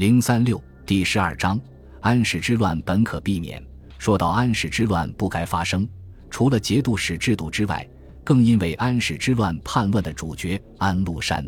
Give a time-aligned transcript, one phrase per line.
[0.00, 1.60] 零三六第十二章，
[2.00, 3.62] 安史之乱本可避免。
[3.98, 5.86] 说到安史之乱不该发生，
[6.30, 7.86] 除了节度使制度之外，
[8.24, 11.46] 更因为安史之乱叛乱的主角安禄山。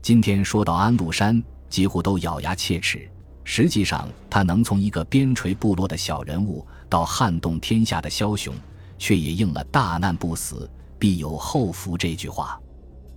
[0.00, 3.10] 今天说到安禄山，几乎都咬牙切齿。
[3.42, 8.54] 实际上，他能从一个边陲部落的小人物到撼动天下的枭雄，
[8.98, 12.56] 却也应了“大难不死，必有后福”这句话。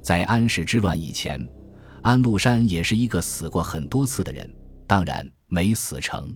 [0.02, 1.48] 在安史之乱以前，
[2.02, 4.50] 安禄山也是一个死过很多次的人，
[4.88, 6.36] 当然没死成。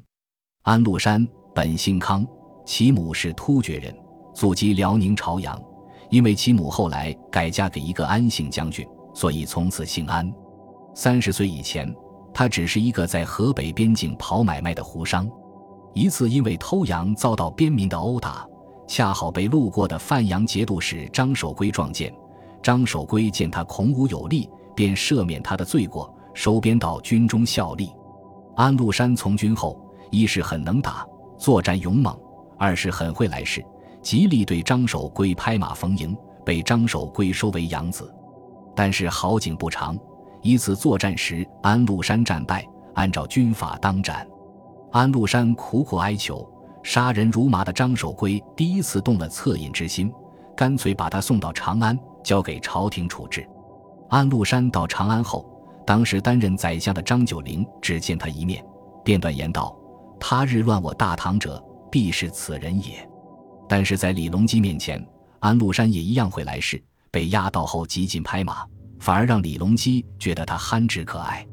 [0.64, 2.26] 安禄山本姓康，
[2.66, 3.96] 其母是突厥人，
[4.34, 5.60] 祖籍辽宁朝阳。
[6.10, 10.34] 因为其母后来改嫁给一个安姓将军，所以从此姓安。
[10.96, 11.94] 三十岁以前，
[12.34, 15.30] 他只是一个在河北边境跑买卖的胡商。
[15.94, 18.48] 一次因为偷羊遭到边民的殴打，
[18.88, 22.14] 恰好被路过的范阳节度使张守珪撞见。
[22.64, 27.92] 张守珪见他孔武有力，便赦免他的罪过，收编到军中效力。
[28.58, 29.80] 安禄山从军后，
[30.10, 31.06] 一是很能打，
[31.38, 32.12] 作战勇猛；
[32.58, 33.64] 二是很会来事，
[34.02, 38.12] 极力对张守珪拍马逢迎，被张守珪收为养子。
[38.76, 39.96] 但是好景不长，
[40.42, 44.28] 一次作战时，安禄山战败，按照军法当斩。
[44.92, 46.44] 安禄山苦苦哀求，
[46.82, 50.12] 杀人如麻的张守珪第一次动了恻隐之心，
[50.56, 51.98] 干脆把他送到长安。
[52.24, 53.48] 交给朝廷处置。
[54.10, 55.46] 安禄山到长安后，
[55.88, 58.62] 当时担任宰相的张九龄只见他一面，
[59.06, 59.74] 便断言道
[60.20, 63.10] ：“他日乱我大唐者，必是此人也。”
[63.70, 65.02] 但是在李隆基面前，
[65.40, 68.66] 安禄山也一样会来事，被压倒后极尽拍马，
[69.00, 71.48] 反而让李隆基觉得他憨直可爱。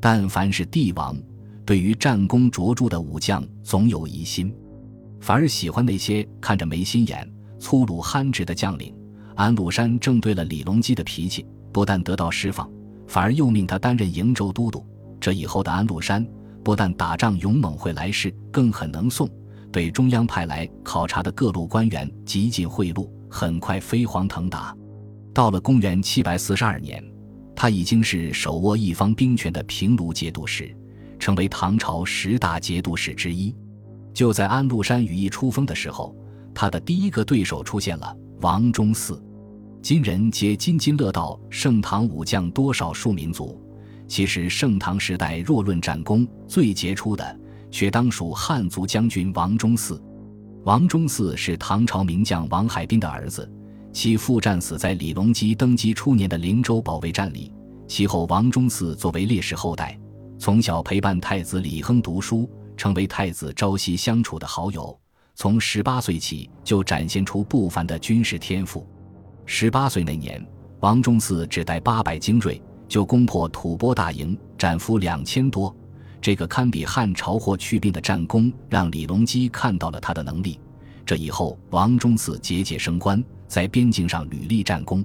[0.00, 1.16] 但凡是帝王，
[1.66, 4.54] 对于战功卓著的武将总有疑心，
[5.20, 8.94] 反而喜欢那些看着没心眼、粗鲁憨直的将领。
[9.34, 12.70] 安禄山正对了李隆基的脾气，不但得到释放，
[13.12, 14.82] 反而又命他担任瀛州都督。
[15.20, 16.26] 这以后的安禄山，
[16.64, 19.28] 不但打仗勇猛会来事，更很能送，
[19.70, 24.74] 对中央派来考察的各路官员极尽贿赂，很快飞黄腾达。
[25.34, 27.04] 到了公元七百四十二年，
[27.54, 30.74] 他已经是手握一方兵权的平卢节度使，
[31.18, 33.54] 成为唐朝十大节度使之一。
[34.14, 36.16] 就在安禄山羽翼初丰的时候，
[36.54, 38.16] 他的第一个对手出现了。
[38.40, 39.20] 王忠嗣，
[39.82, 43.60] 今人皆津津乐道盛唐武将多少数民族，
[44.06, 50.00] 其实盛唐时代若论战功最杰出的，却当属汉族将军王忠嗣。
[50.62, 53.50] 王忠嗣是唐朝名将王海滨的儿子，
[53.92, 57.52] 其父战死在李隆基登基初年的灵州保卫战里。
[57.88, 59.98] 其后，王忠嗣作为烈士后代，
[60.38, 64.96] 从小陪伴太子李亨读书，成为太子朝夕相处的好友。
[65.34, 68.86] 从十八岁起就展现出不凡的军事天赋。
[69.54, 70.42] 十八岁那年，
[70.80, 75.76] 王忠嗣只带八百精锐就攻破吐蕃大营，斩俘两千多。
[76.22, 80.58] 这个堪比汉朝或去病的战功，让李隆基看到了他的能力。
[81.04, 85.04] 这以后，王忠嗣节节升官，在边境上屡立战功。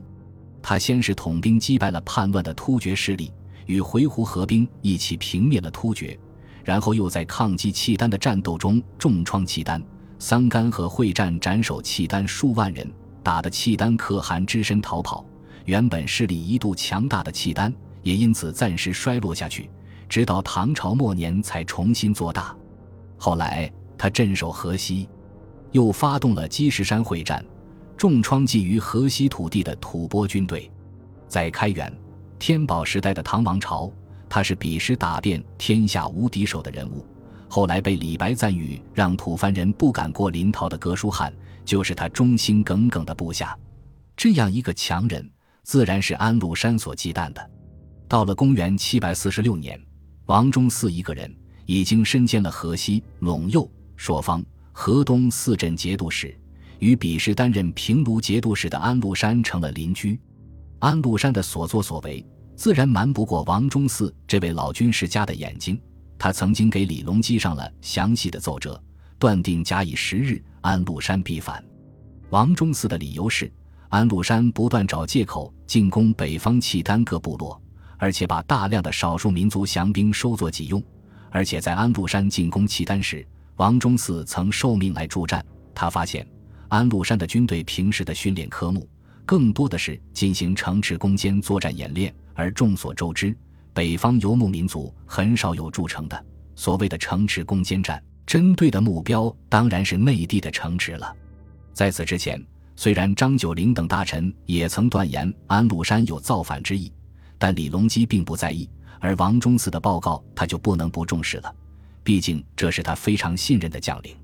[0.61, 3.29] 他先是统兵击败了叛乱的突厥势力，
[3.65, 6.17] 与回鹘合兵一起平灭了突厥，
[6.63, 9.83] 然后又在抗击契丹的战斗中重创契丹。
[10.19, 12.89] 桑干和会战斩首契丹数万人，
[13.27, 15.25] 打得契丹可汗只身逃跑。
[15.65, 19.69] 原本势力一度强大的契丹，也因此暂时衰落下去，
[20.07, 22.55] 直到唐朝末年才重新做大。
[23.17, 25.09] 后来他镇守河西，
[25.73, 27.43] 又发动了积石山会战，
[27.97, 30.71] 重创觊觎河西土地的吐蕃军队。
[31.27, 31.94] 在开元、
[32.39, 33.91] 天宝时代的唐王朝，
[34.29, 37.05] 他是彼时打遍天下无敌手的人物。
[37.47, 43.57] 后来被李白赞誉让吐蕃人不敢过临洮的哥舒翰，就是他忠心耿耿的部下。
[44.15, 45.29] 这样一个强人，
[45.63, 47.51] 自然是安禄山所忌惮的。
[48.07, 49.79] 到了公元七百四十六年，
[50.25, 51.33] 王忠嗣一个人
[51.65, 56.37] 已经身兼了河西、陇右、朔方、河东四镇节度使，
[56.79, 60.19] 与彼时担任平卢节度使的安禄山成了邻居。
[60.79, 62.25] 安禄山的所作所为，
[62.55, 65.79] 自然瞒不过王忠嗣这位老军事家的眼睛。
[66.19, 68.81] 他曾经给李隆基上了详细的奏折，
[69.19, 71.63] 断定假以时日，安禄山必反。
[72.30, 73.51] 王忠嗣的理由是，
[73.89, 77.62] 安禄山不断找借口进攻北方契丹各部落，
[77.97, 80.83] 而且把大量的少数民族降兵收作己用。
[81.30, 83.25] 而且在安禄山进攻契丹时，
[83.57, 85.45] 王忠嗣曾受命来助战。
[85.75, 86.27] 他发现，
[86.68, 88.89] 安禄山的军队平时的训练科目，
[89.25, 93.38] 更多的是进行城池攻坚作战演练，而众所周知。
[93.77, 96.25] 北方游牧民族很少有筑城的。
[96.56, 101.15] 所谓的城池攻坚战，针对的目标当然是内地的城池了。
[101.74, 102.44] 在此之前，
[102.75, 106.91] 虽然张九龄等大臣也曾断言安禄山有造反之意，
[107.38, 108.68] 但李隆基并不在意，
[109.00, 111.56] 而王忠嗣的报告他就不能不重视了，
[112.03, 114.18] 毕竟这是他非常信任的将领。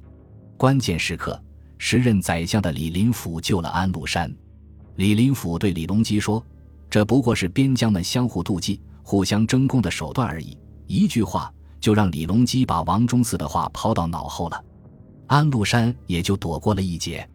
[0.57, 1.39] 关键时刻，
[1.77, 4.35] 时任宰相的李林甫救了安禄山。
[4.95, 6.43] 李林甫对李隆基说
[6.89, 10.57] ：“这不过是边疆们相互妒忌、互相争功的手段而已。”
[10.87, 14.63] 一句话就让李隆基把王忠嗣的话抛到脑后了，
[15.27, 17.29] 安禄山也就躲过了一劫。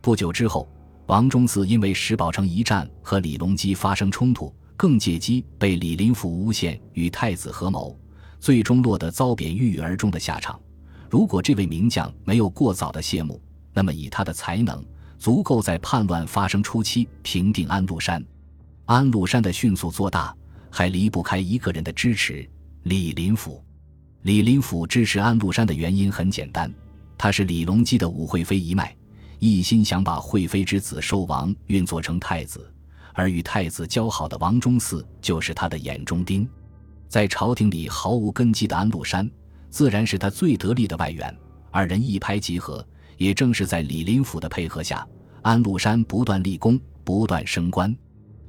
[0.00, 0.66] 不久之后，
[1.06, 4.50] 王忠嗣因为石宝城一战和李隆基发生冲突。
[4.78, 7.98] 更借机被李林甫诬陷与太子合谋，
[8.38, 10.56] 最终落得遭贬郁郁而终的下场。
[11.10, 13.42] 如果这位名将没有过早的谢幕，
[13.74, 14.80] 那么以他的才能，
[15.18, 18.24] 足够在叛乱发生初期平定安禄山。
[18.84, 20.32] 安禄山的迅速做大，
[20.70, 22.48] 还离不开一个人的支持——
[22.84, 23.62] 李林甫。
[24.22, 26.72] 李林甫支持安禄山的原因很简单，
[27.16, 28.94] 他是李隆基的武惠妃一脉，
[29.38, 32.72] 一心想把惠妃之子寿王运作成太子。
[33.14, 36.48] 而与太子交好的王忠嗣就是他的眼中钉，
[37.08, 39.28] 在朝廷里毫无根基的安禄山，
[39.70, 41.36] 自然是他最得力的外援。
[41.70, 42.86] 二人一拍即合，
[43.16, 45.06] 也正是在李林甫的配合下，
[45.42, 47.94] 安禄山不断立功，不断升官。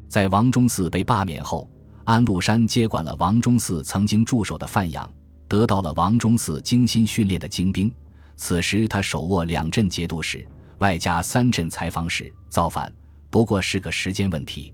[0.07, 1.69] 在王忠嗣被罢免后，
[2.09, 5.07] 安禄山接管了王忠嗣曾经驻守的范阳，
[5.47, 7.91] 得到了王忠嗣精心训练的精兵。
[8.35, 10.44] 此时他手握两镇节度使，
[10.79, 12.91] 外加三镇采访使，造反。
[13.29, 14.73] 不过是个时间问题。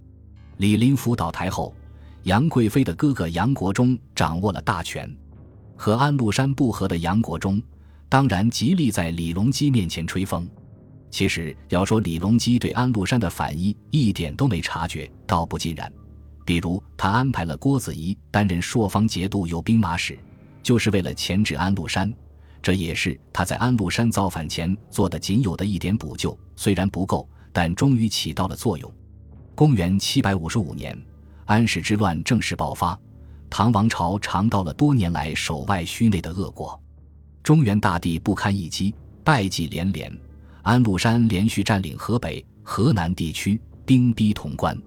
[0.60, 1.76] 李林甫倒台后，
[2.24, 5.14] 杨贵妃的哥哥杨国忠掌握了大权。
[5.76, 7.62] 和安禄山不和的杨国忠，
[8.08, 10.48] 当然极力在李隆基面前吹风。
[11.12, 15.92] 其实要说李隆基对安禄山的反意一点都没察觉，倒不尽然。
[16.46, 20.18] 比如他安排了郭子仪担任朔方节度有兵马使，
[20.64, 22.14] 就是为了钳制安禄山。
[22.62, 27.28] 这也是他在安禄山造反前做的仅有的一点补救，虽然不够。
[27.58, 28.94] 但终于起到了作用。
[29.56, 30.94] 公元七百五十五年，
[31.46, 33.00] 安史之乱正式爆发，
[33.50, 36.78] 唐王朝尝到了多年来守外虚内的恶果，
[37.42, 38.94] 中原大地不堪一击，
[39.24, 40.14] 败绩连连。
[40.64, 44.78] 安禄山连续占领河北、河南地区，兵逼潼关。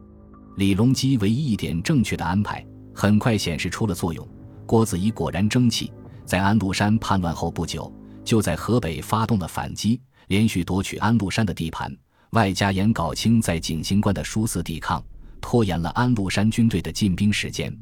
[0.59, 4.27] 李隆基唯一一点正确的安排，很快显示出了作用。
[4.67, 5.93] 郭子仪果然争气，
[6.25, 7.93] 在安禄山叛乱后不久，
[8.25, 11.97] 就在河北发动了反击，连续夺取安禄山的地盘。
[12.31, 15.01] 外加严杲清在景行关的殊死抵抗，
[15.41, 17.73] 拖延了安禄山军队的进兵时间。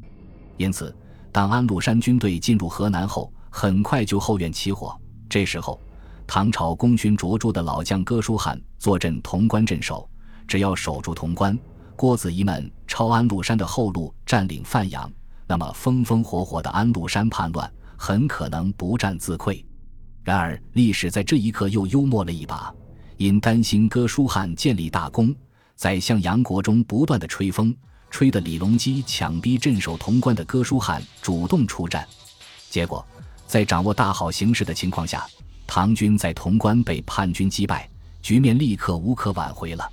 [0.57, 0.95] 因此，
[1.31, 4.95] 当安禄山军队进入河南后，很快就后院起火。
[5.27, 5.81] 这时候，
[6.27, 10.07] 唐朝功勋卓著的老将哥舒翰坐镇潼关镇守，
[10.47, 11.57] 只要守住潼关，
[11.97, 15.11] 郭子仪们抄安禄山的后路，占领范阳，
[15.47, 19.65] 那么风风火火的安禄山叛乱很可能不战自溃。
[20.23, 22.71] 然而，历史在这一刻又幽默了一把。
[23.17, 25.35] 因担心哥舒翰建立大功，
[25.75, 27.75] 在向杨国忠不断的吹风，
[28.11, 32.07] 吹得李隆基强逼镇守潼关的哥舒翰主动出战。
[32.69, 33.03] 结果，
[33.47, 35.25] 在掌握大好形势的情况下，
[35.65, 37.89] 唐军在潼关被叛军击败，
[38.21, 39.91] 局面立刻无可挽回了。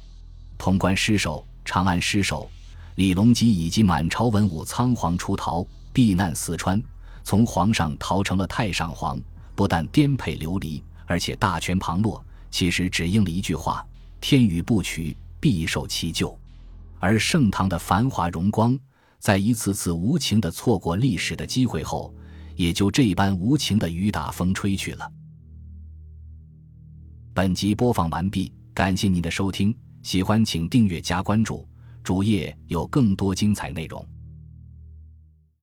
[0.59, 2.51] 潼关失守，长安失守，
[2.97, 6.83] 李隆基以及满朝文武仓皇出逃，避难四川，
[7.23, 9.21] 从皇上逃成了太上皇，
[9.55, 12.25] 不但颠沛流离，而且大权旁落。
[12.51, 13.85] 其实只应了一句话
[14.21, 16.39] ：“天与不取，必受其咎。”
[17.01, 18.79] 而盛唐的繁华荣光，
[19.19, 22.15] 在一次次无情的错过历史的机会后，
[22.55, 25.11] 也就这般无情的雨打风吹去了。
[27.35, 31.67] 本集播放完毕，感谢您的收听，喜欢请订阅加关注，
[32.03, 34.07] 主页有更多精彩内容。